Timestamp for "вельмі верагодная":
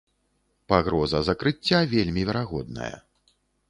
1.95-2.95